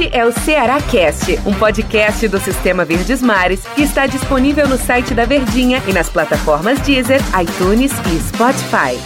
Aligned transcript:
Este 0.00 0.16
é 0.16 0.24
o 0.24 0.32
Ceará 0.32 0.80
Cast, 0.80 1.30
um 1.46 1.52
podcast 1.58 2.26
do 2.26 2.38
Sistema 2.38 2.86
Verdes 2.86 3.20
Mares 3.20 3.66
que 3.74 3.82
está 3.82 4.06
disponível 4.06 4.66
no 4.66 4.78
site 4.78 5.12
da 5.12 5.26
Verdinha 5.26 5.82
e 5.86 5.92
nas 5.92 6.08
plataformas 6.08 6.80
Deezer, 6.80 7.20
iTunes 7.38 7.92
e 7.92 8.18
Spotify. 8.18 8.98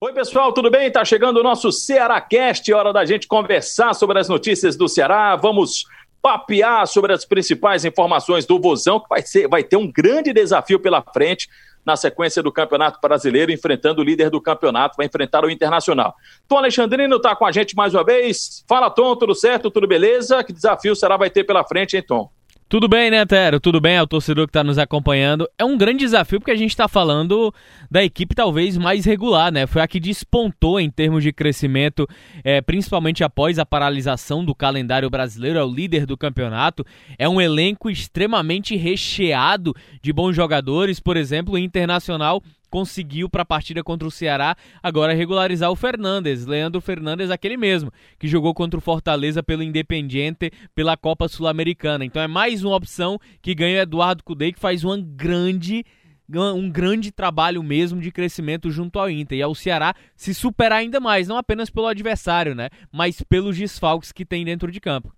Oi, 0.00 0.12
pessoal, 0.14 0.50
tudo 0.50 0.70
bem? 0.70 0.90
Tá 0.90 1.04
chegando 1.04 1.40
o 1.40 1.42
nosso 1.42 1.70
Ceará 1.70 2.18
Cast, 2.22 2.72
hora 2.72 2.90
da 2.90 3.04
gente 3.04 3.28
conversar 3.28 3.92
sobre 3.92 4.18
as 4.18 4.30
notícias 4.30 4.76
do 4.76 4.88
Ceará. 4.88 5.36
Vamos 5.36 5.84
papear 6.22 6.86
sobre 6.86 7.12
as 7.12 7.26
principais 7.26 7.84
informações 7.84 8.46
do 8.46 8.58
Vozão, 8.58 8.98
que 8.98 9.10
vai, 9.10 9.20
ser, 9.20 9.46
vai 9.46 9.62
ter 9.62 9.76
um 9.76 9.92
grande 9.92 10.32
desafio 10.32 10.80
pela 10.80 11.02
frente 11.02 11.50
na 11.84 11.96
sequência 11.96 12.42
do 12.42 12.52
Campeonato 12.52 12.98
Brasileiro, 13.00 13.52
enfrentando 13.52 14.00
o 14.00 14.04
líder 14.04 14.30
do 14.30 14.40
campeonato, 14.40 14.96
vai 14.96 15.06
enfrentar 15.06 15.44
o 15.44 15.50
Internacional. 15.50 16.14
Tom 16.48 16.58
Alexandrino 16.58 17.16
está 17.16 17.36
com 17.36 17.44
a 17.44 17.52
gente 17.52 17.76
mais 17.76 17.94
uma 17.94 18.04
vez. 18.04 18.64
Fala, 18.68 18.90
Tom, 18.90 19.14
tudo 19.16 19.34
certo? 19.34 19.70
Tudo 19.70 19.86
beleza? 19.86 20.42
Que 20.42 20.52
desafio 20.52 20.96
será 20.96 21.16
vai 21.16 21.30
ter 21.30 21.44
pela 21.44 21.64
frente, 21.64 21.96
hein, 21.96 22.02
Tom? 22.06 22.30
Tudo 22.66 22.88
bem, 22.88 23.10
né, 23.10 23.24
Tero? 23.26 23.60
Tudo 23.60 23.78
bem 23.78 23.98
ao 23.98 24.06
torcedor 24.06 24.46
que 24.46 24.50
está 24.50 24.64
nos 24.64 24.78
acompanhando. 24.78 25.46
É 25.58 25.64
um 25.64 25.76
grande 25.76 25.98
desafio 25.98 26.40
porque 26.40 26.50
a 26.50 26.56
gente 26.56 26.70
está 26.70 26.88
falando 26.88 27.54
da 27.90 28.02
equipe 28.02 28.34
talvez 28.34 28.78
mais 28.78 29.04
regular, 29.04 29.52
né? 29.52 29.66
Foi 29.66 29.82
a 29.82 29.86
que 29.86 30.00
despontou 30.00 30.80
em 30.80 30.90
termos 30.90 31.22
de 31.22 31.30
crescimento, 31.30 32.08
é, 32.42 32.62
principalmente 32.62 33.22
após 33.22 33.58
a 33.58 33.66
paralisação 33.66 34.42
do 34.42 34.54
calendário 34.54 35.10
brasileiro. 35.10 35.58
É 35.58 35.62
o 35.62 35.72
líder 35.72 36.06
do 36.06 36.16
campeonato. 36.16 36.84
É 37.18 37.28
um 37.28 37.40
elenco 37.40 37.90
extremamente 37.90 38.74
recheado 38.76 39.74
de 40.02 40.12
bons 40.12 40.34
jogadores. 40.34 40.98
Por 40.98 41.18
exemplo, 41.18 41.54
o 41.54 41.58
Internacional 41.58 42.42
conseguiu 42.74 43.28
para 43.28 43.42
a 43.42 43.46
partida 43.46 43.84
contra 43.84 44.08
o 44.08 44.10
Ceará 44.10 44.56
agora 44.82 45.14
regularizar 45.14 45.70
o 45.70 45.76
Fernandes, 45.76 46.44
Leandro 46.44 46.80
Fernandes, 46.80 47.30
aquele 47.30 47.56
mesmo, 47.56 47.92
que 48.18 48.26
jogou 48.26 48.52
contra 48.52 48.76
o 48.76 48.80
Fortaleza 48.80 49.44
pelo 49.44 49.62
Independiente 49.62 50.50
pela 50.74 50.96
Copa 50.96 51.28
Sul-Americana. 51.28 52.04
Então 52.04 52.20
é 52.20 52.26
mais 52.26 52.64
uma 52.64 52.74
opção 52.74 53.16
que 53.40 53.54
ganha 53.54 53.78
o 53.78 53.82
Eduardo 53.82 54.24
Cudê, 54.24 54.50
que 54.50 54.58
faz 54.58 54.82
uma 54.82 54.98
grande 54.98 55.84
um 56.28 56.68
grande 56.68 57.12
trabalho 57.12 57.62
mesmo 57.62 58.00
de 58.00 58.10
crescimento 58.10 58.68
junto 58.72 58.98
ao 58.98 59.08
Inter 59.08 59.38
e 59.38 59.42
ao 59.42 59.54
Ceará 59.54 59.94
se 60.16 60.34
superar 60.34 60.80
ainda 60.80 60.98
mais, 60.98 61.28
não 61.28 61.36
apenas 61.36 61.70
pelo 61.70 61.86
adversário, 61.86 62.56
né, 62.56 62.70
mas 62.90 63.22
pelos 63.22 63.56
desfalques 63.56 64.10
que 64.10 64.24
tem 64.24 64.44
dentro 64.44 64.72
de 64.72 64.80
campo. 64.80 65.14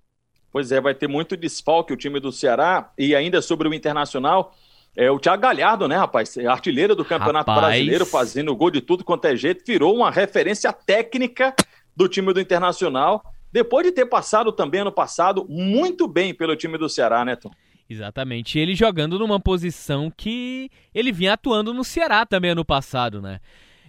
Pois 0.53 0.73
é, 0.73 0.81
vai 0.81 0.95
ter 0.95 1.09
muito 1.09 1.37
desfalque 1.39 1.93
o 1.93 1.97
time 1.97 2.21
do 2.21 2.33
Ceará 2.33 2.93
e 2.99 3.15
ainda 3.15 3.41
sobre 3.41 3.67
o 3.67 3.73
Internacional, 3.73 4.55
é, 4.97 5.11
o 5.11 5.19
Thiago 5.19 5.43
Galhardo, 5.43 5.87
né, 5.87 5.97
rapaz? 5.97 6.39
Artilheiro 6.39 6.97
do 6.97 7.05
Campeonato 7.05 7.51
rapaz. 7.51 7.67
Brasileiro, 7.67 8.07
fazendo 8.07 8.57
gol 8.57 8.71
de 8.71 8.81
tudo 8.81 9.05
quanto 9.05 9.27
é 9.27 9.37
jeito, 9.37 9.63
virou 9.67 9.95
uma 9.95 10.11
referência 10.11 10.73
técnica 10.73 11.55
do 11.95 12.09
time 12.09 12.33
do 12.33 12.41
Internacional, 12.41 13.23
depois 13.53 13.87
de 13.87 13.93
ter 13.93 14.07
passado 14.07 14.51
também 14.51 14.81
ano 14.81 14.93
passado 14.93 15.47
muito 15.49 16.09
bem 16.09 16.35
pelo 16.35 16.57
time 16.57 16.79
do 16.79 16.89
Ceará, 16.89 17.25
né, 17.25 17.37
Tom? 17.37 17.51
Exatamente. 17.89 18.59
Ele 18.59 18.75
jogando 18.75 19.19
numa 19.19 19.39
posição 19.39 20.11
que 20.15 20.71
ele 20.95 21.13
vinha 21.13 21.35
atuando 21.35 21.73
no 21.73 21.85
Ceará 21.85 22.27
também 22.27 22.51
ano 22.51 22.65
passado, 22.65 23.23
né? 23.23 23.39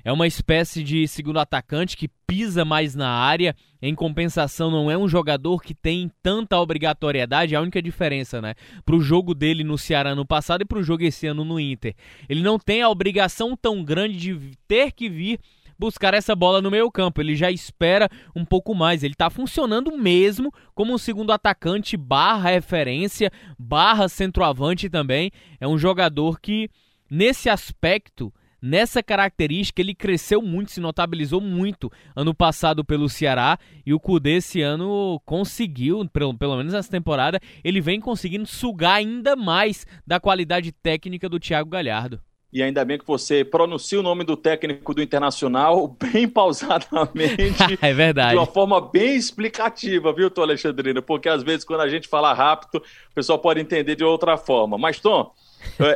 É 0.07 0.11
uma 0.13 0.25
espécie 0.25 0.85
de 0.85 1.05
segundo 1.05 1.37
atacante 1.37 1.97
que 1.97 2.07
pisa 2.25 2.63
mais 2.63 2.95
na 2.95 3.09
área. 3.09 3.53
Em 3.81 3.93
compensação, 3.93 4.71
não 4.71 4.89
é 4.89 4.97
um 4.97 5.05
jogador 5.05 5.61
que 5.61 5.73
tem 5.73 6.09
tanta 6.23 6.57
obrigatoriedade. 6.57 7.53
É 7.53 7.57
a 7.57 7.61
única 7.61 7.81
diferença, 7.81 8.41
né? 8.41 8.55
Pro 8.85 9.01
jogo 9.01 9.35
dele 9.35 9.65
no 9.65 9.77
Ceará 9.77 10.15
no 10.15 10.25
passado 10.25 10.61
e 10.61 10.65
pro 10.65 10.81
jogo 10.81 11.03
esse 11.03 11.27
ano 11.27 11.43
no 11.43 11.59
Inter. 11.59 11.93
Ele 12.29 12.41
não 12.41 12.57
tem 12.57 12.81
a 12.81 12.87
obrigação 12.87 13.53
tão 13.53 13.83
grande 13.83 14.17
de 14.17 14.51
ter 14.65 14.93
que 14.93 15.09
vir 15.09 15.41
buscar 15.77 16.13
essa 16.13 16.33
bola 16.33 16.61
no 16.61 16.71
meio 16.71 16.89
campo. 16.89 17.19
Ele 17.19 17.35
já 17.35 17.51
espera 17.51 18.07
um 18.33 18.45
pouco 18.45 18.73
mais. 18.73 19.03
Ele 19.03 19.13
está 19.13 19.29
funcionando 19.29 19.91
mesmo 19.97 20.53
como 20.73 20.93
um 20.93 20.97
segundo 20.97 21.33
atacante 21.33 21.97
barra 21.97 22.51
referência, 22.51 23.29
barra 23.59 24.07
centroavante 24.07 24.89
também. 24.89 25.33
É 25.59 25.67
um 25.67 25.77
jogador 25.77 26.39
que, 26.39 26.69
nesse 27.11 27.49
aspecto, 27.49 28.31
Nessa 28.67 29.01
característica, 29.01 29.81
ele 29.81 29.95
cresceu 29.95 30.41
muito, 30.41 30.71
se 30.71 30.81
notabilizou 30.81 31.39
muito 31.39 31.89
ano 32.13 32.35
passado 32.35 32.83
pelo 32.83 33.07
Ceará 33.07 33.57
e 33.85 33.93
o 33.93 33.99
Cudê 33.99 34.31
esse 34.31 34.61
ano 34.61 35.21
conseguiu, 35.25 36.05
pelo, 36.11 36.37
pelo 36.37 36.57
menos 36.57 36.73
nessa 36.73 36.91
temporada, 36.91 37.39
ele 37.63 37.79
vem 37.79 38.01
conseguindo 38.01 38.45
sugar 38.45 38.95
ainda 38.95 39.37
mais 39.37 39.87
da 40.05 40.19
qualidade 40.19 40.73
técnica 40.73 41.29
do 41.29 41.39
Thiago 41.39 41.69
Galhardo. 41.69 42.19
E 42.51 42.61
ainda 42.61 42.83
bem 42.83 42.97
que 42.97 43.07
você 43.07 43.45
pronuncia 43.45 44.01
o 44.01 44.03
nome 44.03 44.25
do 44.25 44.35
técnico 44.35 44.93
do 44.93 45.01
Internacional 45.01 45.87
bem 46.11 46.27
pausadamente. 46.27 47.63
é 47.81 47.93
verdade. 47.93 48.31
De 48.31 48.37
uma 48.37 48.45
forma 48.45 48.81
bem 48.81 49.15
explicativa, 49.15 50.11
viu, 50.11 50.29
Tom 50.29 50.41
Alexandrino? 50.41 51.01
Porque 51.01 51.29
às 51.29 51.41
vezes 51.41 51.63
quando 51.63 51.81
a 51.81 51.89
gente 51.89 52.09
fala 52.09 52.33
rápido, 52.33 52.83
o 53.11 53.15
pessoal 53.15 53.39
pode 53.39 53.61
entender 53.61 53.95
de 53.95 54.03
outra 54.03 54.35
forma. 54.35 54.77
Mas, 54.77 54.99
Tom, 54.99 55.31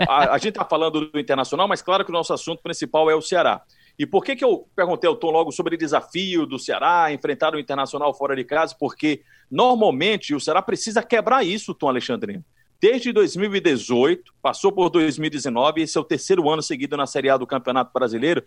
a, 0.07 0.33
a 0.33 0.37
gente 0.37 0.49
está 0.49 0.65
falando 0.65 1.07
do 1.07 1.19
Internacional, 1.19 1.67
mas 1.67 1.81
claro 1.81 2.03
que 2.03 2.11
o 2.11 2.13
nosso 2.13 2.33
assunto 2.33 2.61
principal 2.61 3.09
é 3.09 3.15
o 3.15 3.21
Ceará. 3.21 3.61
E 3.97 4.05
por 4.05 4.23
que, 4.23 4.35
que 4.35 4.43
eu 4.43 4.67
perguntei 4.75 5.07
ao 5.07 5.15
Tom 5.15 5.31
logo 5.31 5.51
sobre 5.51 5.75
o 5.75 5.77
desafio 5.77 6.45
do 6.45 6.57
Ceará, 6.57 7.11
enfrentar 7.13 7.53
o 7.53 7.59
Internacional 7.59 8.13
fora 8.13 8.35
de 8.35 8.43
casa? 8.43 8.75
Porque 8.79 9.21
normalmente 9.49 10.33
o 10.33 10.39
Ceará 10.39 10.61
precisa 10.61 11.03
quebrar 11.03 11.45
isso, 11.45 11.73
Tom 11.73 11.89
Alexandrino. 11.89 12.43
Desde 12.81 13.13
2018, 13.13 14.33
passou 14.41 14.71
por 14.71 14.89
2019, 14.89 15.83
esse 15.83 15.97
é 15.97 16.01
o 16.01 16.03
terceiro 16.03 16.49
ano 16.49 16.63
seguido 16.63 16.97
na 16.97 17.05
Série 17.05 17.29
A 17.29 17.37
do 17.37 17.45
Campeonato 17.45 17.91
Brasileiro. 17.93 18.43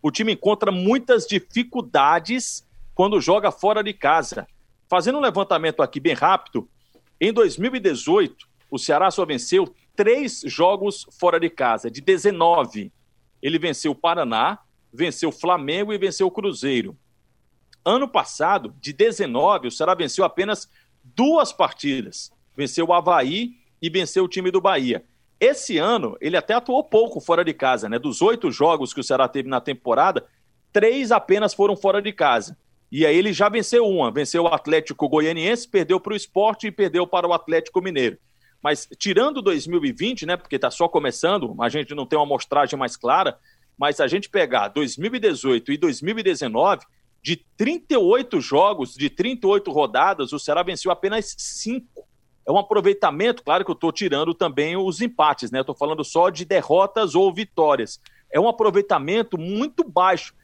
O 0.00 0.10
time 0.10 0.32
encontra 0.32 0.72
muitas 0.72 1.26
dificuldades 1.26 2.66
quando 2.94 3.20
joga 3.20 3.50
fora 3.50 3.82
de 3.82 3.92
casa. 3.92 4.46
Fazendo 4.88 5.18
um 5.18 5.20
levantamento 5.20 5.82
aqui 5.82 6.00
bem 6.00 6.14
rápido, 6.14 6.66
em 7.20 7.30
2018, 7.30 8.46
o 8.70 8.78
Ceará 8.78 9.10
só 9.10 9.26
venceu 9.26 9.74
três 9.96 10.42
jogos 10.46 11.06
fora 11.18 11.38
de 11.38 11.48
casa, 11.50 11.90
de 11.90 12.00
19. 12.00 12.92
Ele 13.42 13.58
venceu 13.58 13.92
o 13.92 13.94
Paraná, 13.94 14.58
venceu 14.92 15.28
o 15.28 15.32
Flamengo 15.32 15.92
e 15.92 15.98
venceu 15.98 16.26
o 16.26 16.30
Cruzeiro. 16.30 16.96
Ano 17.84 18.08
passado, 18.08 18.74
de 18.80 18.92
19, 18.92 19.68
o 19.68 19.70
Ceará 19.70 19.94
venceu 19.94 20.24
apenas 20.24 20.68
duas 21.02 21.52
partidas. 21.52 22.32
Venceu 22.56 22.86
o 22.86 22.92
Havaí 22.92 23.56
e 23.82 23.90
venceu 23.90 24.24
o 24.24 24.28
time 24.28 24.50
do 24.50 24.60
Bahia. 24.60 25.04
Esse 25.38 25.76
ano, 25.76 26.16
ele 26.20 26.36
até 26.36 26.54
atuou 26.54 26.82
pouco 26.82 27.20
fora 27.20 27.44
de 27.44 27.52
casa, 27.52 27.88
né? 27.88 27.98
Dos 27.98 28.22
oito 28.22 28.50
jogos 28.50 28.94
que 28.94 29.00
o 29.00 29.04
Ceará 29.04 29.28
teve 29.28 29.48
na 29.48 29.60
temporada, 29.60 30.26
três 30.72 31.12
apenas 31.12 31.52
foram 31.52 31.76
fora 31.76 32.00
de 32.00 32.12
casa. 32.12 32.56
E 32.90 33.04
aí 33.04 33.16
ele 33.16 33.32
já 33.32 33.48
venceu 33.48 33.86
uma. 33.86 34.10
Venceu 34.10 34.44
o 34.44 34.46
Atlético 34.46 35.08
Goianiense, 35.08 35.68
perdeu 35.68 36.00
para 36.00 36.12
o 36.12 36.16
esporte 36.16 36.68
e 36.68 36.72
perdeu 36.72 37.06
para 37.06 37.26
o 37.28 37.32
Atlético 37.32 37.82
Mineiro. 37.82 38.16
Mas 38.64 38.88
tirando 38.98 39.42
2020, 39.42 40.24
né, 40.24 40.38
porque 40.38 40.56
está 40.56 40.70
só 40.70 40.88
começando, 40.88 41.54
a 41.60 41.68
gente 41.68 41.94
não 41.94 42.06
tem 42.06 42.18
uma 42.18 42.24
amostragem 42.24 42.78
mais 42.78 42.96
clara, 42.96 43.38
mas 43.76 44.00
a 44.00 44.06
gente 44.06 44.30
pegar 44.30 44.68
2018 44.68 45.70
e 45.70 45.76
2019, 45.76 46.86
de 47.22 47.44
38 47.58 48.40
jogos, 48.40 48.94
de 48.94 49.10
38 49.10 49.70
rodadas, 49.70 50.32
o 50.32 50.38
Ceará 50.38 50.62
venceu 50.62 50.90
apenas 50.90 51.34
5. 51.36 52.06
É 52.46 52.50
um 52.50 52.56
aproveitamento, 52.56 53.44
claro 53.44 53.66
que 53.66 53.70
eu 53.70 53.74
estou 53.74 53.92
tirando 53.92 54.32
também 54.32 54.78
os 54.78 55.02
empates, 55.02 55.50
né? 55.50 55.60
Estou 55.60 55.74
falando 55.74 56.02
só 56.02 56.30
de 56.30 56.46
derrotas 56.46 57.14
ou 57.14 57.30
vitórias. 57.34 58.00
É 58.32 58.40
um 58.40 58.48
aproveitamento 58.48 59.36
muito 59.36 59.84
baixo. 59.84 60.34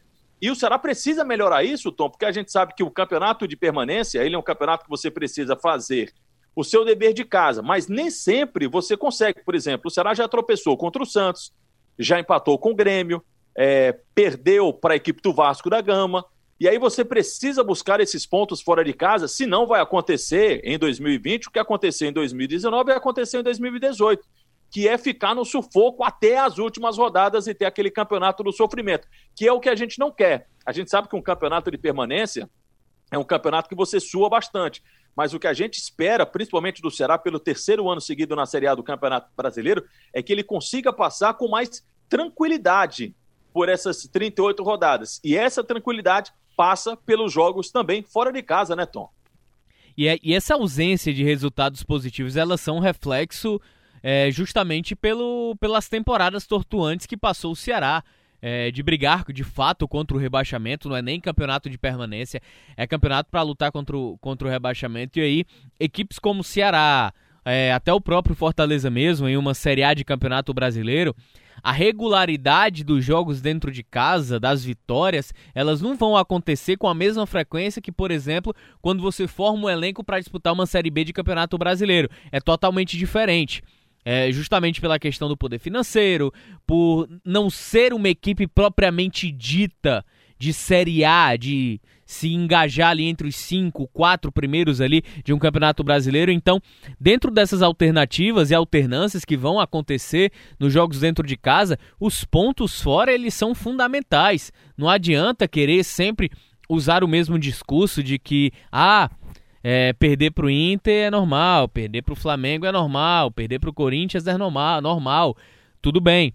E 0.42 0.50
o 0.50 0.54
Ceará 0.54 0.78
precisa 0.78 1.24
melhorar 1.24 1.64
isso, 1.64 1.90
Tom, 1.90 2.10
porque 2.10 2.26
a 2.26 2.32
gente 2.32 2.52
sabe 2.52 2.74
que 2.74 2.82
o 2.82 2.90
campeonato 2.90 3.48
de 3.48 3.56
permanência, 3.56 4.22
ele 4.22 4.34
é 4.34 4.38
um 4.38 4.42
campeonato 4.42 4.84
que 4.84 4.90
você 4.90 5.10
precisa 5.10 5.56
fazer 5.56 6.12
o 6.54 6.64
seu 6.64 6.84
dever 6.84 7.12
de 7.12 7.24
casa, 7.24 7.62
mas 7.62 7.88
nem 7.88 8.10
sempre 8.10 8.66
você 8.66 8.96
consegue. 8.96 9.42
Por 9.44 9.54
exemplo, 9.54 9.88
o 9.88 9.90
Ceará 9.90 10.14
já 10.14 10.28
tropeçou 10.28 10.76
contra 10.76 11.02
o 11.02 11.06
Santos, 11.06 11.52
já 11.98 12.18
empatou 12.18 12.58
com 12.58 12.72
o 12.72 12.74
Grêmio, 12.74 13.22
é, 13.56 13.98
perdeu 14.14 14.72
para 14.72 14.94
a 14.94 14.96
equipe 14.96 15.22
do 15.22 15.32
Vasco 15.32 15.70
da 15.70 15.80
Gama, 15.80 16.24
e 16.58 16.68
aí 16.68 16.78
você 16.78 17.02
precisa 17.04 17.64
buscar 17.64 18.00
esses 18.00 18.26
pontos 18.26 18.60
fora 18.60 18.84
de 18.84 18.92
casa, 18.92 19.26
senão 19.26 19.66
vai 19.66 19.80
acontecer 19.80 20.60
em 20.62 20.78
2020 20.78 21.48
o 21.48 21.50
que 21.50 21.58
aconteceu 21.58 22.08
em 22.08 22.12
2019 22.12 22.84
vai 22.84 22.96
acontecer 22.96 23.38
em 23.38 23.42
2018, 23.42 24.22
que 24.70 24.86
é 24.86 24.98
ficar 24.98 25.34
no 25.34 25.44
sufoco 25.44 26.04
até 26.04 26.38
as 26.38 26.58
últimas 26.58 26.98
rodadas 26.98 27.46
e 27.46 27.54
ter 27.54 27.64
aquele 27.64 27.90
campeonato 27.90 28.42
do 28.42 28.52
sofrimento, 28.52 29.08
que 29.34 29.48
é 29.48 29.52
o 29.52 29.58
que 29.58 29.70
a 29.70 29.74
gente 29.74 29.98
não 29.98 30.12
quer. 30.12 30.48
A 30.64 30.70
gente 30.70 30.90
sabe 30.90 31.08
que 31.08 31.16
um 31.16 31.22
campeonato 31.22 31.70
de 31.70 31.78
permanência 31.78 32.48
é 33.10 33.18
um 33.18 33.24
campeonato 33.24 33.68
que 33.68 33.74
você 33.74 33.98
sua 33.98 34.28
bastante 34.28 34.82
mas 35.16 35.34
o 35.34 35.38
que 35.38 35.46
a 35.46 35.52
gente 35.52 35.74
espera, 35.74 36.24
principalmente 36.24 36.80
do 36.80 36.90
Ceará, 36.90 37.18
pelo 37.18 37.38
terceiro 37.38 37.88
ano 37.88 38.00
seguido 38.00 38.36
na 38.36 38.46
Série 38.46 38.66
A 38.66 38.74
do 38.74 38.82
Campeonato 38.82 39.28
Brasileiro, 39.36 39.84
é 40.12 40.22
que 40.22 40.32
ele 40.32 40.42
consiga 40.42 40.92
passar 40.92 41.34
com 41.34 41.48
mais 41.48 41.84
tranquilidade 42.08 43.14
por 43.52 43.68
essas 43.68 44.06
38 44.06 44.62
rodadas. 44.62 45.20
E 45.24 45.36
essa 45.36 45.62
tranquilidade 45.64 46.32
passa 46.56 46.96
pelos 46.96 47.32
jogos 47.32 47.70
também 47.70 48.02
fora 48.02 48.32
de 48.32 48.42
casa, 48.42 48.76
né, 48.76 48.86
Tom? 48.86 49.10
E, 49.96 50.08
é, 50.08 50.18
e 50.22 50.34
essa 50.34 50.54
ausência 50.54 51.12
de 51.12 51.24
resultados 51.24 51.82
positivos, 51.82 52.36
elas 52.36 52.60
são 52.60 52.76
um 52.76 52.80
reflexo 52.80 53.60
é, 54.02 54.30
justamente 54.30 54.96
pelo, 54.96 55.56
pelas 55.60 55.88
temporadas 55.88 56.46
tortuantes 56.46 57.06
que 57.06 57.16
passou 57.16 57.52
o 57.52 57.56
Ceará. 57.56 58.02
É, 58.42 58.70
de 58.70 58.82
brigar 58.82 59.24
de 59.32 59.44
fato 59.44 59.86
contra 59.86 60.16
o 60.16 60.20
rebaixamento, 60.20 60.88
não 60.88 60.96
é 60.96 61.02
nem 61.02 61.20
campeonato 61.20 61.68
de 61.68 61.78
permanência, 61.78 62.40
é 62.76 62.86
campeonato 62.86 63.30
para 63.30 63.42
lutar 63.42 63.70
contra 63.70 63.96
o, 63.96 64.18
contra 64.18 64.46
o 64.46 64.50
rebaixamento. 64.50 65.18
E 65.18 65.22
aí, 65.22 65.44
equipes 65.78 66.18
como 66.18 66.42
Ceará, 66.44 67.12
é, 67.44 67.72
até 67.72 67.92
o 67.92 68.00
próprio 68.00 68.34
Fortaleza 68.34 68.90
mesmo, 68.90 69.28
em 69.28 69.36
uma 69.36 69.54
Série 69.54 69.82
A 69.82 69.94
de 69.94 70.04
campeonato 70.04 70.52
brasileiro, 70.52 71.14
a 71.62 71.72
regularidade 71.72 72.82
dos 72.82 73.04
jogos 73.04 73.40
dentro 73.40 73.70
de 73.70 73.82
casa, 73.82 74.40
das 74.40 74.64
vitórias, 74.64 75.32
elas 75.54 75.80
não 75.80 75.94
vão 75.94 76.16
acontecer 76.16 76.76
com 76.76 76.88
a 76.88 76.94
mesma 76.94 77.26
frequência 77.26 77.82
que, 77.82 77.92
por 77.92 78.10
exemplo, 78.10 78.54
quando 78.80 79.02
você 79.02 79.26
forma 79.26 79.66
um 79.66 79.70
elenco 79.70 80.02
para 80.02 80.18
disputar 80.18 80.52
uma 80.52 80.66
Série 80.66 80.90
B 80.90 81.04
de 81.04 81.12
Campeonato 81.12 81.58
Brasileiro. 81.58 82.08
É 82.32 82.40
totalmente 82.40 82.96
diferente. 82.96 83.62
É, 84.04 84.32
justamente 84.32 84.80
pela 84.80 84.98
questão 84.98 85.28
do 85.28 85.36
poder 85.36 85.58
financeiro, 85.58 86.32
por 86.66 87.08
não 87.24 87.50
ser 87.50 87.92
uma 87.92 88.08
equipe 88.08 88.46
propriamente 88.46 89.30
dita 89.30 90.04
de 90.38 90.54
Série 90.54 91.04
A, 91.04 91.36
de 91.36 91.78
se 92.10 92.32
engajar 92.32 92.90
ali 92.90 93.04
entre 93.04 93.28
os 93.28 93.36
cinco, 93.36 93.86
quatro 93.92 94.32
primeiros 94.32 94.80
ali 94.80 95.00
de 95.22 95.32
um 95.32 95.38
campeonato 95.38 95.84
brasileiro. 95.84 96.32
Então, 96.32 96.60
dentro 96.98 97.30
dessas 97.30 97.62
alternativas 97.62 98.50
e 98.50 98.54
alternâncias 98.54 99.24
que 99.24 99.36
vão 99.36 99.60
acontecer 99.60 100.32
nos 100.58 100.72
jogos 100.72 100.98
dentro 100.98 101.24
de 101.24 101.36
casa, 101.36 101.78
os 102.00 102.24
pontos 102.24 102.80
fora 102.80 103.12
eles 103.12 103.32
são 103.32 103.54
fundamentais. 103.54 104.50
Não 104.76 104.88
adianta 104.88 105.46
querer 105.46 105.84
sempre 105.84 106.30
usar 106.68 107.04
o 107.04 107.08
mesmo 107.08 107.38
discurso 107.38 108.02
de 108.02 108.18
que 108.18 108.50
ah 108.72 109.08
é, 109.62 109.92
perder 109.92 110.30
para 110.30 110.46
o 110.46 110.50
Inter 110.50 111.06
é 111.06 111.10
normal, 111.10 111.68
perder 111.68 112.02
para 112.02 112.12
o 112.12 112.16
Flamengo 112.16 112.66
é 112.66 112.72
normal, 112.72 113.30
perder 113.30 113.58
para 113.58 113.70
o 113.70 113.74
Corinthians 113.74 114.26
é 114.26 114.36
normal, 114.36 114.80
normal. 114.80 115.36
Tudo 115.82 116.00
bem. 116.00 116.34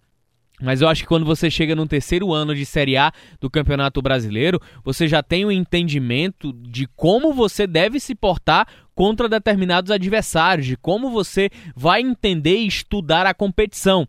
Mas 0.62 0.82
eu 0.82 0.88
acho 0.88 1.02
que 1.02 1.08
quando 1.08 1.26
você 1.26 1.52
chega 1.52 1.76
no 1.76 1.86
terceiro 1.86 2.32
ano 2.32 2.56
de 2.56 2.66
Série 2.66 2.96
A 2.96 3.12
do 3.42 3.50
Campeonato 3.50 4.02
Brasileiro, 4.02 4.62
você 4.86 5.06
já 5.06 5.22
tem 5.22 5.46
um 5.46 5.52
entendimento 5.52 6.54
de 6.54 6.88
como 6.96 7.34
você 7.34 7.68
deve 7.68 8.00
se 8.00 8.16
portar 8.16 8.66
contra 8.94 9.28
determinados 9.28 9.92
adversários, 9.92 10.66
de 10.66 10.78
como 10.78 11.10
você 11.10 11.50
vai 11.76 12.00
entender 12.00 12.58
e 12.58 12.68
estudar 12.68 13.26
a 13.26 13.34
competição. 13.34 14.08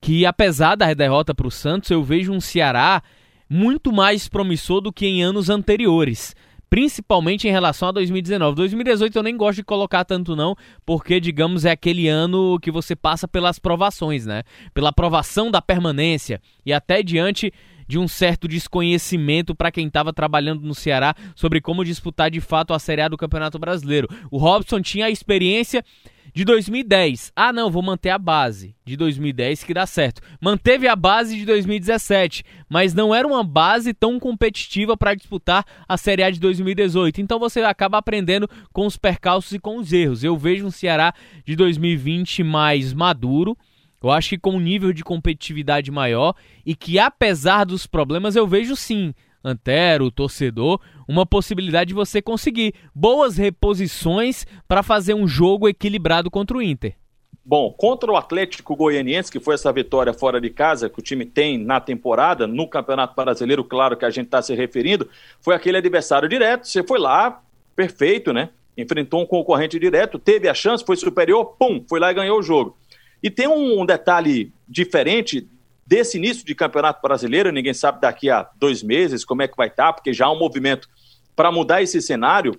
Que 0.00 0.24
apesar 0.24 0.76
da 0.76 0.92
derrota 0.94 1.34
para 1.34 1.46
o 1.46 1.50
Santos, 1.50 1.90
eu 1.90 2.02
vejo 2.02 2.32
um 2.32 2.40
Ceará 2.40 3.02
muito 3.48 3.92
mais 3.92 4.28
promissor 4.28 4.80
do 4.80 4.92
que 4.92 5.06
em 5.06 5.22
anos 5.22 5.50
anteriores 5.50 6.34
principalmente 6.72 7.46
em 7.46 7.50
relação 7.50 7.90
a 7.90 7.92
2019. 7.92 8.56
2018 8.56 9.14
eu 9.14 9.22
nem 9.22 9.36
gosto 9.36 9.56
de 9.56 9.62
colocar 9.62 10.06
tanto 10.06 10.34
não, 10.34 10.56
porque 10.86 11.20
digamos 11.20 11.66
é 11.66 11.70
aquele 11.70 12.08
ano 12.08 12.58
que 12.58 12.70
você 12.70 12.96
passa 12.96 13.28
pelas 13.28 13.58
provações, 13.58 14.24
né? 14.24 14.42
Pela 14.72 14.88
aprovação 14.88 15.50
da 15.50 15.60
permanência 15.60 16.40
e 16.64 16.72
até 16.72 17.02
diante 17.02 17.52
de 17.86 17.98
um 17.98 18.08
certo 18.08 18.48
desconhecimento 18.48 19.54
para 19.54 19.70
quem 19.70 19.86
estava 19.86 20.14
trabalhando 20.14 20.62
no 20.62 20.74
Ceará 20.74 21.14
sobre 21.34 21.60
como 21.60 21.84
disputar 21.84 22.30
de 22.30 22.40
fato 22.40 22.72
a 22.72 22.78
Série 22.78 23.02
A 23.02 23.08
do 23.08 23.18
Campeonato 23.18 23.58
Brasileiro. 23.58 24.08
O 24.30 24.38
Robson 24.38 24.80
tinha 24.80 25.04
a 25.04 25.10
experiência 25.10 25.84
de 26.32 26.44
2010. 26.44 27.32
Ah, 27.36 27.52
não, 27.52 27.70
vou 27.70 27.82
manter 27.82 28.10
a 28.10 28.18
base 28.18 28.74
de 28.84 28.96
2010 28.96 29.64
que 29.64 29.74
dá 29.74 29.86
certo. 29.86 30.22
Manteve 30.40 30.88
a 30.88 30.96
base 30.96 31.36
de 31.36 31.44
2017, 31.44 32.44
mas 32.68 32.94
não 32.94 33.14
era 33.14 33.26
uma 33.26 33.44
base 33.44 33.92
tão 33.92 34.18
competitiva 34.18 34.96
para 34.96 35.14
disputar 35.14 35.64
a 35.86 35.96
Série 35.96 36.22
A 36.22 36.30
de 36.30 36.40
2018. 36.40 37.20
Então 37.20 37.38
você 37.38 37.60
acaba 37.60 37.98
aprendendo 37.98 38.48
com 38.72 38.86
os 38.86 38.96
percalços 38.96 39.52
e 39.52 39.58
com 39.58 39.78
os 39.78 39.92
erros. 39.92 40.24
Eu 40.24 40.36
vejo 40.36 40.66
um 40.66 40.70
Ceará 40.70 41.12
de 41.44 41.54
2020 41.54 42.42
mais 42.42 42.92
maduro. 42.92 43.56
Eu 44.02 44.10
acho 44.10 44.30
que 44.30 44.38
com 44.38 44.56
um 44.56 44.60
nível 44.60 44.92
de 44.92 45.04
competitividade 45.04 45.90
maior 45.90 46.34
e 46.66 46.74
que 46.74 46.98
apesar 46.98 47.64
dos 47.64 47.86
problemas 47.86 48.34
eu 48.34 48.46
vejo 48.46 48.74
sim 48.74 49.14
Antero, 49.44 50.10
torcedor, 50.10 50.80
uma 51.12 51.26
possibilidade 51.26 51.88
de 51.88 51.94
você 51.94 52.22
conseguir 52.22 52.74
boas 52.94 53.36
reposições 53.36 54.46
para 54.66 54.82
fazer 54.82 55.14
um 55.14 55.28
jogo 55.28 55.68
equilibrado 55.68 56.30
contra 56.30 56.56
o 56.56 56.62
Inter. 56.62 56.96
Bom, 57.44 57.72
contra 57.72 58.10
o 58.10 58.16
Atlético 58.16 58.76
Goianiense, 58.76 59.30
que 59.30 59.40
foi 59.40 59.54
essa 59.54 59.72
vitória 59.72 60.14
fora 60.14 60.40
de 60.40 60.48
casa 60.48 60.88
que 60.88 61.00
o 61.00 61.02
time 61.02 61.26
tem 61.26 61.58
na 61.58 61.80
temporada, 61.80 62.46
no 62.46 62.68
Campeonato 62.68 63.14
Brasileiro, 63.16 63.64
claro 63.64 63.96
que 63.96 64.04
a 64.04 64.10
gente 64.10 64.26
está 64.26 64.40
se 64.40 64.54
referindo, 64.54 65.08
foi 65.40 65.54
aquele 65.54 65.76
adversário 65.76 66.28
direto. 66.28 66.68
Você 66.68 66.82
foi 66.82 67.00
lá, 67.00 67.42
perfeito, 67.74 68.32
né? 68.32 68.50
Enfrentou 68.78 69.20
um 69.20 69.26
concorrente 69.26 69.78
direto, 69.78 70.18
teve 70.18 70.48
a 70.48 70.54
chance, 70.54 70.84
foi 70.84 70.96
superior, 70.96 71.56
pum, 71.58 71.84
foi 71.88 71.98
lá 71.98 72.10
e 72.10 72.14
ganhou 72.14 72.38
o 72.38 72.42
jogo. 72.42 72.76
E 73.22 73.28
tem 73.28 73.48
um 73.48 73.84
detalhe 73.84 74.52
diferente 74.68 75.46
desse 75.86 76.16
início 76.16 76.44
de 76.44 76.54
campeonato 76.54 77.00
brasileiro, 77.02 77.52
ninguém 77.52 77.74
sabe 77.74 78.00
daqui 78.00 78.30
a 78.30 78.48
dois 78.56 78.82
meses 78.82 79.24
como 79.24 79.42
é 79.42 79.48
que 79.48 79.56
vai 79.56 79.68
estar, 79.68 79.86
tá, 79.86 79.92
porque 79.92 80.12
já 80.12 80.26
há 80.26 80.32
um 80.32 80.38
movimento 80.38 80.88
para 81.34 81.50
mudar 81.50 81.82
esse 81.82 82.00
cenário. 82.00 82.58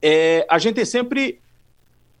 É, 0.00 0.46
a 0.48 0.58
gente 0.58 0.76
tem 0.76 0.84
sempre 0.84 1.40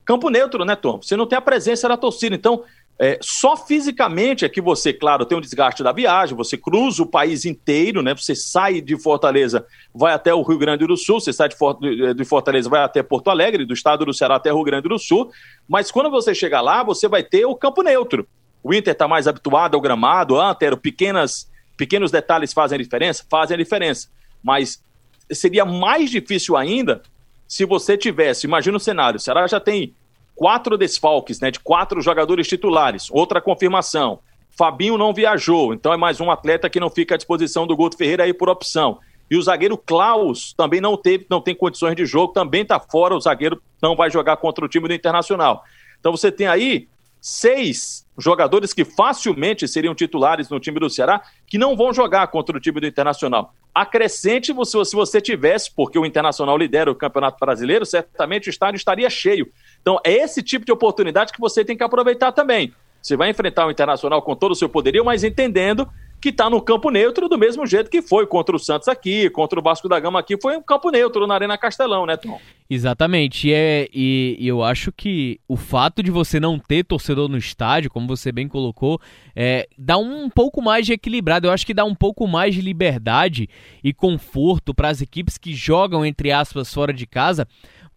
campo 0.04 0.30
neutro, 0.30 0.64
né, 0.64 0.74
Tom? 0.74 1.00
Você 1.02 1.16
não 1.16 1.26
tem 1.26 1.38
a 1.38 1.42
presença 1.42 1.88
da 1.88 1.96
torcida, 1.96 2.34
então 2.34 2.64
é, 3.00 3.16
só 3.22 3.56
fisicamente 3.56 4.44
é 4.44 4.48
que 4.48 4.60
você, 4.60 4.92
claro, 4.92 5.24
tem 5.24 5.38
um 5.38 5.40
desgaste 5.40 5.84
da 5.84 5.92
viagem, 5.92 6.36
você 6.36 6.56
cruza 6.56 7.02
o 7.02 7.06
país 7.06 7.44
inteiro, 7.44 8.02
né? 8.02 8.12
Você 8.12 8.34
sai 8.34 8.80
de 8.80 9.00
Fortaleza, 9.00 9.64
vai 9.94 10.12
até 10.12 10.34
o 10.34 10.42
Rio 10.42 10.58
Grande 10.58 10.84
do 10.84 10.96
Sul, 10.96 11.20
você 11.20 11.32
sai 11.32 11.48
de 11.48 12.24
Fortaleza, 12.24 12.68
vai 12.68 12.82
até 12.82 13.02
Porto 13.02 13.30
Alegre, 13.30 13.64
do 13.64 13.72
estado 13.72 14.04
do 14.04 14.12
Ceará 14.12 14.34
até 14.34 14.52
o 14.52 14.56
Rio 14.56 14.64
Grande 14.64 14.88
do 14.88 14.98
Sul, 14.98 15.30
mas 15.68 15.92
quando 15.92 16.10
você 16.10 16.34
chegar 16.34 16.60
lá, 16.60 16.82
você 16.82 17.06
vai 17.06 17.22
ter 17.22 17.46
o 17.46 17.54
campo 17.54 17.82
neutro. 17.82 18.26
O 18.62 18.74
Inter 18.74 18.92
está 18.92 19.06
mais 19.06 19.26
habituado 19.26 19.74
ao 19.74 19.80
gramado, 19.80 20.40
Antero, 20.40 20.76
pequenas, 20.76 21.50
pequenos 21.76 22.10
detalhes 22.10 22.52
fazem 22.52 22.78
diferença? 22.78 23.24
Fazem 23.28 23.56
diferença. 23.56 24.08
Mas 24.42 24.82
seria 25.30 25.64
mais 25.64 26.10
difícil 26.10 26.56
ainda 26.56 27.02
se 27.46 27.64
você 27.64 27.96
tivesse, 27.96 28.46
imagina 28.46 28.76
o 28.76 28.80
cenário, 28.80 29.16
o 29.16 29.20
Ceará 29.20 29.46
já 29.46 29.58
tem 29.58 29.94
quatro 30.34 30.76
desfalques, 30.76 31.40
né, 31.40 31.50
de 31.50 31.58
quatro 31.58 32.00
jogadores 32.00 32.46
titulares, 32.46 33.08
outra 33.10 33.40
confirmação. 33.40 34.20
Fabinho 34.50 34.98
não 34.98 35.14
viajou, 35.14 35.72
então 35.72 35.92
é 35.92 35.96
mais 35.96 36.20
um 36.20 36.30
atleta 36.30 36.68
que 36.68 36.78
não 36.78 36.90
fica 36.90 37.14
à 37.14 37.16
disposição 37.16 37.66
do 37.66 37.76
Guto 37.76 37.96
Ferreira 37.96 38.24
aí 38.24 38.34
por 38.34 38.48
opção. 38.48 38.98
E 39.30 39.36
o 39.36 39.42
zagueiro 39.42 39.78
Klaus 39.78 40.52
também 40.52 40.80
não 40.80 40.96
teve, 40.96 41.26
não 41.30 41.40
tem 41.40 41.54
condições 41.54 41.96
de 41.96 42.04
jogo, 42.04 42.32
também 42.32 42.62
está 42.62 42.78
fora, 42.78 43.14
o 43.14 43.20
zagueiro 43.20 43.60
não 43.80 43.96
vai 43.96 44.10
jogar 44.10 44.36
contra 44.36 44.64
o 44.64 44.68
time 44.68 44.88
do 44.88 44.94
Internacional. 44.94 45.64
Então 45.98 46.12
você 46.12 46.30
tem 46.30 46.46
aí 46.46 46.88
seis 47.20 48.06
jogadores 48.16 48.72
que 48.72 48.84
facilmente 48.84 49.66
seriam 49.68 49.94
titulares 49.94 50.48
no 50.48 50.58
time 50.58 50.80
do 50.80 50.90
Ceará, 50.90 51.22
que 51.46 51.58
não 51.58 51.76
vão 51.76 51.92
jogar 51.92 52.26
contra 52.28 52.56
o 52.56 52.60
time 52.60 52.80
do 52.80 52.86
Internacional. 52.86 53.54
Acrescente 53.74 54.52
se 54.64 54.96
você 54.96 55.20
tivesse, 55.20 55.70
porque 55.74 55.98
o 55.98 56.04
Internacional 56.04 56.58
lidera 56.58 56.90
o 56.90 56.94
Campeonato 56.94 57.38
Brasileiro, 57.38 57.86
certamente 57.86 58.48
o 58.48 58.50
estádio 58.50 58.76
estaria 58.76 59.08
cheio. 59.08 59.50
Então, 59.80 60.00
é 60.04 60.12
esse 60.12 60.42
tipo 60.42 60.64
de 60.64 60.72
oportunidade 60.72 61.32
que 61.32 61.40
você 61.40 61.64
tem 61.64 61.76
que 61.76 61.84
aproveitar 61.84 62.32
também. 62.32 62.74
Você 63.00 63.16
vai 63.16 63.30
enfrentar 63.30 63.66
o 63.66 63.70
Internacional 63.70 64.20
com 64.22 64.34
todo 64.34 64.52
o 64.52 64.56
seu 64.56 64.68
poderio, 64.68 65.04
mas 65.04 65.22
entendendo 65.22 65.88
que 66.20 66.30
está 66.30 66.50
no 66.50 66.60
campo 66.60 66.90
neutro 66.90 67.28
do 67.28 67.38
mesmo 67.38 67.66
jeito 67.66 67.90
que 67.90 68.02
foi 68.02 68.26
contra 68.26 68.54
o 68.54 68.58
Santos 68.58 68.88
aqui, 68.88 69.30
contra 69.30 69.58
o 69.58 69.62
Vasco 69.62 69.88
da 69.88 70.00
Gama 70.00 70.18
aqui, 70.18 70.36
foi 70.40 70.56
um 70.56 70.62
campo 70.62 70.90
neutro 70.90 71.26
na 71.26 71.34
Arena 71.34 71.56
Castelão, 71.56 72.04
né, 72.06 72.16
Tom? 72.16 72.40
Exatamente, 72.70 73.48
e, 73.48 73.52
é, 73.52 73.88
e, 73.94 74.36
e, 74.38 74.46
eu 74.46 74.62
acho 74.62 74.92
que 74.92 75.40
o 75.48 75.56
fato 75.56 76.02
de 76.02 76.10
você 76.10 76.38
não 76.38 76.58
ter 76.58 76.84
torcedor 76.84 77.26
no 77.28 77.38
estádio, 77.38 77.90
como 77.90 78.06
você 78.06 78.30
bem 78.30 78.46
colocou, 78.46 79.00
é, 79.34 79.66
dá 79.78 79.96
um 79.96 80.28
pouco 80.28 80.60
mais 80.60 80.84
de 80.84 80.92
equilibrado, 80.92 81.46
eu 81.46 81.50
acho 81.50 81.64
que 81.64 81.72
dá 81.72 81.84
um 81.84 81.94
pouco 81.94 82.26
mais 82.26 82.54
de 82.54 82.60
liberdade 82.60 83.48
e 83.82 83.94
conforto 83.94 84.74
para 84.74 84.90
as 84.90 85.00
equipes 85.00 85.38
que 85.38 85.54
jogam, 85.54 86.04
entre 86.04 86.30
aspas, 86.30 86.72
fora 86.72 86.92
de 86.92 87.06
casa, 87.06 87.48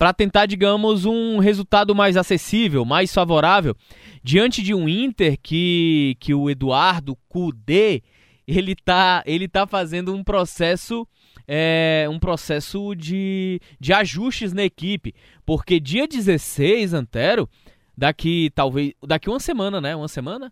para 0.01 0.13
tentar, 0.13 0.47
digamos, 0.47 1.05
um 1.05 1.37
resultado 1.37 1.93
mais 1.93 2.17
acessível, 2.17 2.83
mais 2.83 3.13
favorável, 3.13 3.75
diante 4.23 4.63
de 4.63 4.73
um 4.73 4.89
Inter 4.89 5.37
que, 5.39 6.17
que 6.19 6.33
o 6.33 6.49
Eduardo 6.49 7.15
Cudê, 7.29 8.01
ele 8.47 8.73
tá, 8.75 9.21
ele 9.27 9.47
tá 9.47 9.67
fazendo 9.67 10.11
um 10.15 10.23
processo 10.23 11.07
é, 11.47 12.07
um 12.09 12.17
processo 12.17 12.95
de, 12.95 13.61
de 13.79 13.93
ajustes 13.93 14.53
na 14.53 14.63
equipe, 14.63 15.13
porque 15.45 15.79
dia 15.79 16.07
16, 16.07 16.95
Antero, 16.95 17.47
daqui 17.95 18.49
talvez, 18.55 18.93
daqui 19.05 19.29
uma 19.29 19.39
semana, 19.39 19.79
né? 19.79 19.95
Uma 19.95 20.07
semana? 20.07 20.51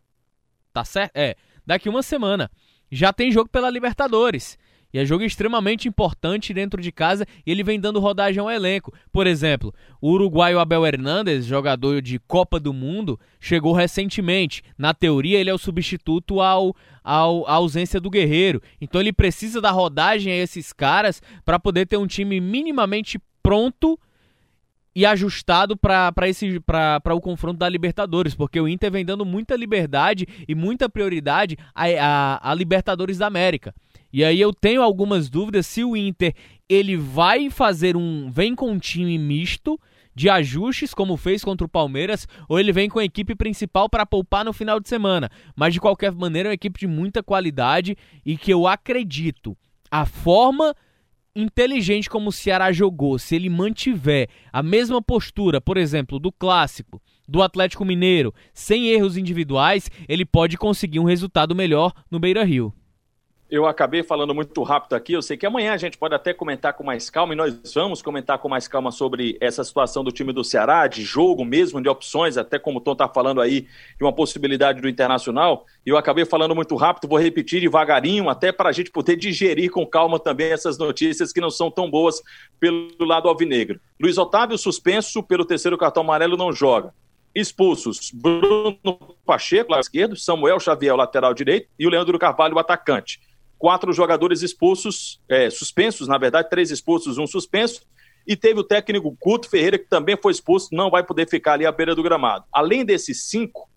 Tá 0.72 0.86
certo? 0.86 1.14
É, 1.16 1.36
daqui 1.66 1.90
uma 1.90 2.04
semana 2.04 2.52
já 2.92 3.12
tem 3.12 3.32
jogo 3.32 3.50
pela 3.50 3.72
Libertadores. 3.72 4.60
E 4.94 4.98
é 4.98 5.06
jogo 5.06 5.24
extremamente 5.24 5.88
importante 5.88 6.54
dentro 6.54 6.82
de 6.82 6.92
casa 6.92 7.26
e 7.46 7.52
ele 7.52 7.64
vem 7.64 7.80
dando 7.80 8.00
rodagem 8.00 8.40
ao 8.40 8.50
elenco. 8.50 8.94
Por 9.12 9.28
exemplo, 9.28 9.74
o 10.02 10.12
uruguaio 10.12 10.60
Abel 10.60 10.86
Hernandes, 10.86 11.46
jogador 11.46 12.02
de 12.02 12.18
Copa 12.20 12.60
do 12.60 12.74
Mundo, 12.74 13.20
chegou 13.40 13.74
recentemente. 13.74 14.64
Na 14.78 14.94
teoria, 14.94 15.40
ele 15.40 15.50
é 15.50 15.54
o 15.54 15.60
substituto 15.60 16.42
ao, 16.42 16.76
ao 17.04 17.48
à 17.48 17.54
ausência 17.54 18.00
do 18.00 18.10
Guerreiro. 18.10 18.62
Então 18.82 19.00
ele 19.00 19.14
precisa 19.14 19.62
dar 19.62 19.72
rodagem 19.72 20.34
a 20.34 20.38
esses 20.38 20.74
caras 20.74 21.22
para 21.46 21.60
poder 21.60 21.86
ter 21.86 21.98
um 21.98 22.08
time 22.08 22.42
minimamente 22.42 23.20
pronto 23.44 24.00
e 25.00 25.06
ajustado 25.06 25.78
para 25.78 27.16
o 27.16 27.22
confronto 27.22 27.58
da 27.58 27.70
Libertadores, 27.70 28.36
porque 28.36 28.60
o 28.60 28.68
Inter 28.68 28.92
vem 28.92 29.06
dando 29.06 29.24
muita 29.24 29.56
liberdade 29.56 30.28
e 30.46 30.54
muita 30.54 30.90
prioridade 30.90 31.58
a, 31.74 31.86
a, 31.86 32.52
a, 32.52 32.54
Libertadores 32.54 33.18
da 33.18 33.26
América. 33.26 33.74
E 34.12 34.26
aí 34.26 34.42
eu 34.42 34.54
tenho 34.54 34.82
algumas 34.82 35.30
dúvidas 35.30 35.66
se 35.68 35.86
o 35.86 35.96
Inter 35.96 36.34
ele 36.68 36.98
vai 36.98 37.50
fazer 37.50 37.96
um 37.96 38.30
vem 38.30 38.54
com 38.54 38.72
um 38.72 38.78
time 38.78 39.18
misto 39.18 39.80
de 40.14 40.30
ajustes 40.30 40.94
como 40.94 41.16
fez 41.16 41.46
contra 41.46 41.66
o 41.66 41.70
Palmeiras 41.70 42.28
ou 42.50 42.60
ele 42.60 42.74
vem 42.74 42.90
com 42.90 43.00
a 43.00 43.06
equipe 43.06 43.34
principal 43.36 43.88
para 43.88 44.06
poupar 44.06 44.44
no 44.44 44.52
final 44.52 44.82
de 44.82 44.90
semana. 44.90 45.30
Mas 45.56 45.74
de 45.74 45.80
qualquer 45.80 46.12
maneira 46.12 46.50
é 46.50 46.52
uma 46.52 46.56
equipe 46.56 46.78
de 46.78 46.88
muita 46.88 47.24
qualidade 47.24 47.96
e 48.26 48.36
que 48.36 48.52
eu 48.52 48.68
acredito 48.68 49.56
a 49.90 50.06
forma 50.06 50.76
inteligente 51.36 52.10
como 52.10 52.30
o 52.30 52.32
Ceará 52.32 52.72
jogou, 52.72 53.18
se 53.20 53.36
ele 53.36 53.50
mantiver 53.50 54.30
a 54.52 54.64
mesma 54.64 55.02
postura, 55.02 55.62
por 55.62 55.78
exemplo, 55.78 56.20
do 56.20 56.32
clássico, 56.32 57.02
do 57.28 57.42
Atlético 57.42 57.86
Mineiro, 57.86 58.34
sem 58.54 58.88
erros 58.88 59.16
individuais, 59.16 59.90
ele 60.08 60.26
pode 60.26 60.58
conseguir 60.58 61.00
um 61.00 61.06
resultado 61.06 61.56
melhor 61.56 61.94
no 62.10 62.20
Beira-Rio. 62.20 62.74
Eu 63.50 63.66
acabei 63.66 64.04
falando 64.04 64.36
muito 64.36 64.62
rápido 64.62 64.94
aqui. 64.94 65.14
Eu 65.14 65.24
sei 65.24 65.36
que 65.36 65.44
amanhã 65.44 65.74
a 65.74 65.78
gente 65.78 65.98
pode 65.98 66.14
até 66.14 66.32
comentar 66.32 66.74
com 66.74 66.84
mais 66.84 67.10
calma, 67.10 67.34
e 67.34 67.36
nós 67.36 67.74
vamos 67.74 68.00
comentar 68.00 68.38
com 68.38 68.48
mais 68.48 68.68
calma 68.68 68.92
sobre 68.92 69.40
essa 69.42 69.64
situação 69.64 70.04
do 70.04 70.12
time 70.12 70.32
do 70.32 70.44
Ceará, 70.44 70.86
de 70.86 71.02
jogo 71.02 71.44
mesmo, 71.44 71.82
de 71.82 71.90
opções, 71.90 72.38
até 72.38 72.60
como 72.60 72.78
o 72.78 72.82
Tom 72.82 72.92
está 72.92 73.08
falando 73.10 73.42
aí, 73.42 73.62
de 73.62 74.04
uma 74.04 74.14
possibilidade 74.14 74.80
do 74.80 74.88
Internacional. 74.88 75.66
Eu 75.84 75.98
acabei 75.98 76.26
falando 76.26 76.54
muito 76.54 76.76
rápido, 76.76 77.10
vou 77.10 77.18
repetir 77.18 77.60
devagarinho, 77.60 78.30
até 78.30 78.52
para 78.52 78.70
a 78.70 78.72
gente 78.72 78.92
poder 78.92 79.16
digerir 79.16 79.72
com 79.72 79.84
calma 79.84 80.20
também 80.20 80.52
essas 80.52 80.78
notícias 80.78 81.34
que 81.34 81.42
não 81.42 81.50
são 81.50 81.72
tão 81.72 81.90
boas 81.90 82.22
pelo 82.60 82.94
lado 83.00 83.28
alvinegro. 83.28 83.80
Luiz 84.00 84.20
Otávio, 84.20 84.60
suspenso 84.60 85.24
pelo 85.24 85.44
terceiro 85.44 85.76
cartão 85.76 86.04
amarelo, 86.04 86.38
não 86.38 86.54
joga 86.54 86.94
expulsos 87.34 88.12
Bruno 88.12 88.78
Pacheco, 89.24 89.72
lado 89.72 89.82
esquerdo, 89.82 90.16
Samuel 90.16 90.60
Xavier, 90.60 90.96
lateral 90.96 91.32
direito, 91.34 91.70
e 91.78 91.86
o 91.86 91.90
Leandro 91.90 92.18
Carvalho, 92.18 92.58
atacante 92.58 93.20
quatro 93.60 93.92
jogadores 93.92 94.42
expulsos, 94.42 95.20
é, 95.28 95.50
suspensos, 95.50 96.08
na 96.08 96.18
verdade, 96.18 96.50
três 96.50 96.72
expulsos, 96.72 97.18
um 97.18 97.28
suspenso, 97.28 97.86
e 98.26 98.36
teve 98.36 98.60
o 98.60 98.64
técnico 98.64 99.16
Couto 99.20 99.50
Ferreira, 99.50 99.78
que 99.78 99.88
também 99.88 100.18
foi 100.20 100.32
expulso, 100.32 100.70
não 100.72 100.90
vai 100.90 101.04
poder 101.04 101.28
ficar 101.28 101.54
ali 101.54 101.66
à 101.66 101.72
beira 101.72 101.94
do 101.94 102.02
gramado. 102.02 102.46
Além 102.54 102.86
desses 102.86 103.24
cinco, 103.24 103.70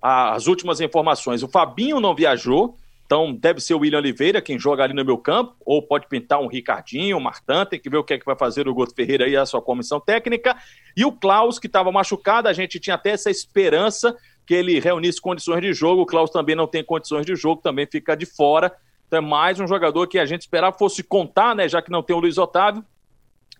as 0.00 0.46
últimas 0.46 0.80
informações, 0.80 1.42
o 1.42 1.48
Fabinho 1.48 2.00
não 2.00 2.14
viajou, 2.14 2.76
então 3.06 3.32
deve 3.34 3.60
ser 3.60 3.74
o 3.74 3.78
William 3.78 3.98
Oliveira 3.98 4.40
quem 4.40 4.58
joga 4.58 4.84
ali 4.84 4.94
no 4.94 5.04
meu 5.04 5.16
campo, 5.16 5.56
ou 5.64 5.82
pode 5.82 6.06
pintar 6.06 6.40
um 6.40 6.46
Ricardinho, 6.46 7.16
um 7.16 7.20
Martan, 7.20 7.64
tem 7.64 7.80
que 7.80 7.88
ver 7.88 7.96
o 7.96 8.04
que 8.04 8.14
é 8.14 8.18
que 8.18 8.26
vai 8.26 8.36
fazer 8.36 8.68
o 8.68 8.74
Couto 8.74 8.94
Ferreira 8.94 9.26
e 9.26 9.36
a 9.36 9.46
sua 9.46 9.62
comissão 9.62 9.98
técnica, 9.98 10.56
e 10.96 11.04
o 11.04 11.12
Klaus, 11.12 11.58
que 11.58 11.66
estava 11.66 11.90
machucado, 11.90 12.46
a 12.46 12.52
gente 12.52 12.78
tinha 12.78 12.94
até 12.94 13.10
essa 13.10 13.30
esperança 13.30 14.16
que 14.46 14.54
ele 14.54 14.80
reunisse 14.80 15.20
condições 15.20 15.60
de 15.60 15.72
jogo, 15.72 16.02
o 16.02 16.06
Klaus 16.06 16.30
também 16.30 16.54
não 16.54 16.66
tem 16.66 16.84
condições 16.84 17.24
de 17.24 17.34
jogo, 17.36 17.62
também 17.62 17.86
fica 17.86 18.16
de 18.16 18.26
fora, 18.26 18.72
então 19.10 19.18
é 19.18 19.20
mais 19.20 19.58
um 19.58 19.66
jogador 19.66 20.06
que 20.06 20.20
a 20.20 20.24
gente 20.24 20.42
esperava 20.42 20.78
fosse 20.78 21.02
contar, 21.02 21.52
né? 21.52 21.68
Já 21.68 21.82
que 21.82 21.90
não 21.90 22.00
tem 22.00 22.14
o 22.14 22.20
Luiz 22.20 22.38
Otávio. 22.38 22.84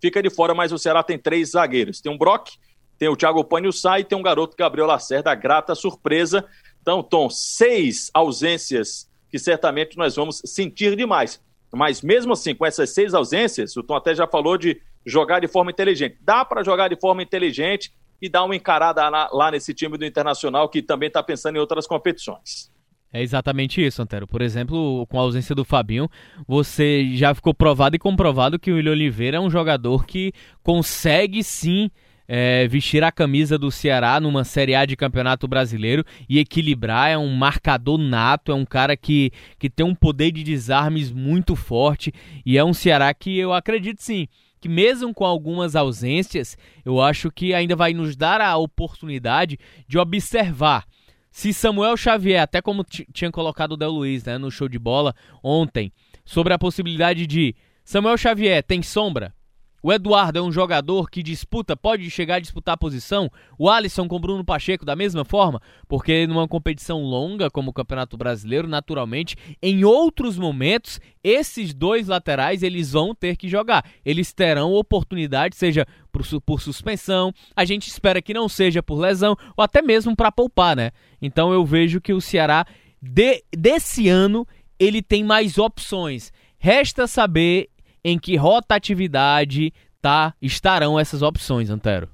Fica 0.01 0.23
de 0.23 0.31
fora, 0.31 0.55
mas 0.55 0.71
o 0.71 0.79
Ceará 0.79 1.03
tem 1.03 1.19
três 1.19 1.51
zagueiros. 1.51 2.01
Tem 2.01 2.15
o 2.15 2.17
Brock, 2.17 2.51
tem 2.97 3.09
o 3.09 3.17
Thiago 3.17 3.43
Panho 3.43 3.73
Sai 3.73 4.03
e 4.03 4.05
tem 4.05 4.17
um 4.17 4.23
garoto 4.23 4.57
Gabriel 4.57 4.87
Lacerda, 4.87 5.35
grata 5.35 5.75
surpresa. 5.75 6.47
Então, 6.81 7.03
Tom, 7.03 7.29
seis 7.29 8.13
ausências 8.15 9.11
que 9.29 9.41
certamente 9.41 9.99
nós 9.99 10.15
vamos 10.15 10.41
sentir 10.45 10.95
demais. 10.95 11.43
Mas 11.73 12.01
mesmo 12.01 12.35
assim, 12.35 12.55
com 12.55 12.65
essas 12.65 12.91
seis 12.91 13.13
ausências, 13.13 13.77
o 13.77 13.83
Tom 13.83 13.97
até 13.97 14.15
já 14.15 14.29
falou 14.29 14.57
de 14.57 14.81
jogar 15.05 15.41
de 15.41 15.49
forma 15.49 15.73
inteligente. 15.73 16.17
Dá 16.21 16.45
para 16.45 16.63
jogar 16.63 16.87
de 16.87 16.97
forma 16.97 17.25
inteligente 17.25 17.93
e 18.23 18.29
dar 18.29 18.45
uma 18.45 18.55
encarada 18.55 19.09
lá 19.33 19.51
nesse 19.51 19.75
time 19.75 19.99
do 19.99 20.05
Internacional 20.05 20.69
que 20.69 20.81
também 20.81 21.09
está 21.09 21.25
pensando 21.25 21.57
em 21.57 21.59
outras 21.59 21.89
competições. 21.89 22.71
É 23.13 23.21
exatamente 23.23 23.85
isso, 23.85 24.01
Antero. 24.01 24.27
Por 24.27 24.41
exemplo, 24.41 25.05
com 25.09 25.19
a 25.19 25.23
ausência 25.23 25.55
do 25.55 25.65
Fabinho, 25.65 26.09
você 26.47 27.11
já 27.15 27.35
ficou 27.35 27.53
provado 27.53 27.97
e 27.97 27.99
comprovado 27.99 28.59
que 28.59 28.71
o 28.71 28.77
William 28.77 28.93
Oliveira 28.93 29.37
é 29.37 29.41
um 29.41 29.51
jogador 29.51 30.07
que 30.07 30.33
consegue 30.63 31.43
sim 31.43 31.91
é, 32.29 32.69
vestir 32.69 33.03
a 33.03 33.11
camisa 33.11 33.59
do 33.59 33.73
Ceará 33.73 34.21
numa 34.21 34.45
Série 34.45 34.77
A 34.77 34.87
de 34.87 34.95
Campeonato 34.95 35.49
Brasileiro 35.49 36.05
e 36.29 36.39
equilibrar. 36.39 37.11
É 37.11 37.19
um 37.19 37.35
marcador 37.35 37.99
nato, 37.99 38.53
é 38.53 38.55
um 38.55 38.65
cara 38.65 38.97
que, 38.97 39.33
que 39.59 39.69
tem 39.69 39.85
um 39.85 39.95
poder 39.95 40.31
de 40.31 40.45
desarmes 40.45 41.11
muito 41.11 41.57
forte 41.57 42.13
e 42.47 42.57
é 42.57 42.65
um 42.65 42.73
Ceará 42.73 43.13
que 43.13 43.37
eu 43.37 43.53
acredito 43.53 44.01
sim 44.01 44.29
que 44.61 44.69
mesmo 44.69 45.15
com 45.15 45.25
algumas 45.25 45.75
ausências, 45.75 46.57
eu 46.85 47.01
acho 47.01 47.31
que 47.31 47.55
ainda 47.55 47.75
vai 47.75 47.95
nos 47.95 48.15
dar 48.15 48.43
a 48.43 48.59
oportunidade 48.59 49.59
de 49.89 49.99
observar 49.99 50.85
se 51.31 51.53
Samuel 51.55 51.97
Xavier, 51.97 52.43
até 52.43 52.61
como 52.61 52.85
tinha 52.85 53.31
colocado 53.31 53.73
o 53.73 53.77
Del 53.77 53.91
Luiz 53.91 54.25
né, 54.25 54.37
no 54.39 54.51
show 54.51 54.69
de 54.69 54.79
bola 54.79 55.15
ontem, 55.43 55.93
sobre 56.25 56.53
a 56.53 56.59
possibilidade 56.59 57.27
de 57.27 57.55
Samuel 57.85 58.17
Xavier 58.17 58.63
tem 58.63 58.83
sombra, 58.83 59.35
o 59.83 59.93
Eduardo 59.93 60.39
é 60.39 60.43
um 60.43 60.53
jogador 60.53 61.11
que 61.11 61.23
disputa, 61.23 61.77
pode 61.77 62.11
chegar 62.11 62.37
a 62.37 62.41
disputar 62.41 62.75
a 62.75 62.79
posição. 62.79 63.31
O 63.59 63.69
Alisson 63.69 64.07
com 64.07 64.17
o 64.17 64.21
Bruno 64.21 64.45
Pacheco 64.45 64.85
da 64.85 64.95
mesma 64.95 65.25
forma, 65.25 65.61
porque 65.89 66.27
numa 66.27 66.47
competição 66.47 67.03
longa 67.03 67.51
como 67.51 67.71
o 67.71 67.73
Campeonato 67.73 68.17
Brasileiro, 68.17 68.69
naturalmente, 68.69 69.37
em 69.63 69.85
outros 69.85 70.39
momentos, 70.39 71.01
esses 71.25 71.73
dois 71.73 72.09
laterais 72.09 72.63
eles 72.63 72.93
vão 72.93 73.15
ter 73.15 73.37
que 73.37 73.49
jogar. 73.49 73.85
Eles 74.05 74.33
terão 74.33 74.73
oportunidade, 74.73 75.57
seja 75.57 75.87
por, 76.13 76.23
por 76.43 76.61
suspensão, 76.61 77.33
a 77.57 77.65
gente 77.65 77.89
espera 77.89 78.21
que 78.21 78.35
não 78.35 78.49
seja 78.49 78.83
por 78.83 78.99
lesão 78.99 79.37
ou 79.57 79.65
até 79.65 79.81
mesmo 79.81 80.15
para 80.15 80.33
poupar, 80.33 80.77
né? 80.77 80.91
Então 81.23 81.53
eu 81.53 81.65
vejo 81.65 82.01
que 82.01 82.13
o 82.13 82.21
Ceará 82.21 82.67
de, 83.01 83.43
desse 83.57 84.09
ano 84.09 84.47
ele 84.79 85.03
tem 85.03 85.25
mais 85.25 85.59
opções. 85.59 86.33
Resta 86.59 87.07
saber 87.07 87.69
em 88.05 88.19
que 88.19 88.37
rotatividade 88.37 89.73
tá, 90.01 90.35
estarão 90.41 90.99
essas 90.99 91.23
opções, 91.23 91.71
Antero. 91.71 92.09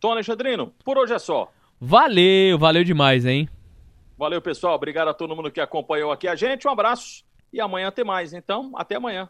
Tom 0.00 0.12
Alexandrino, 0.12 0.72
por 0.84 0.98
hoje 0.98 1.14
é 1.14 1.18
só. 1.18 1.50
Valeu, 1.80 2.58
valeu 2.58 2.84
demais, 2.84 3.26
hein? 3.26 3.48
Valeu, 4.16 4.40
pessoal. 4.40 4.74
Obrigado 4.74 5.08
a 5.08 5.14
todo 5.14 5.34
mundo 5.34 5.50
que 5.50 5.60
acompanhou 5.60 6.12
aqui 6.12 6.28
a 6.28 6.36
gente. 6.36 6.66
Um 6.66 6.70
abraço 6.70 7.24
e 7.52 7.60
amanhã 7.60 7.90
tem 7.90 8.04
mais. 8.04 8.32
Então, 8.32 8.72
até 8.76 8.96
amanhã. 8.96 9.28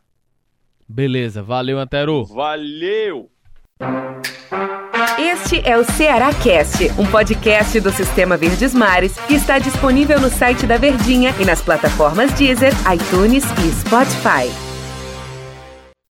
Beleza, 0.89 1.43
valeu, 1.43 1.79
Antero. 1.79 2.25
Valeu! 2.25 3.31
Este 5.19 5.67
é 5.69 5.77
o 5.77 5.85
Ceará 5.85 6.33
Cast, 6.35 6.85
um 7.01 7.11
podcast 7.11 7.81
do 7.81 7.91
Sistema 7.91 8.37
Verdes 8.37 8.75
Mares 8.75 9.17
que 9.27 9.35
está 9.35 9.59
disponível 9.59 10.21
no 10.21 10.29
site 10.29 10.67
da 10.67 10.77
Verdinha 10.77 11.35
e 11.41 11.45
nas 11.45 11.63
plataformas 11.63 12.33
Deezer, 12.35 12.73
iTunes 12.93 13.45
e 13.45 13.73
Spotify. 13.73 14.72